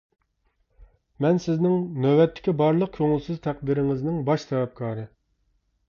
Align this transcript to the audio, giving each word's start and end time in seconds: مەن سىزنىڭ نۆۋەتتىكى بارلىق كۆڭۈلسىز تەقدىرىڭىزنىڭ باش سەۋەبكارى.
مەن 1.25 1.37
سىزنىڭ 1.43 1.77
نۆۋەتتىكى 2.07 2.57
بارلىق 2.65 2.93
كۆڭۈلسىز 2.99 3.45
تەقدىرىڭىزنىڭ 3.47 4.21
باش 4.31 4.51
سەۋەبكارى. 4.51 5.11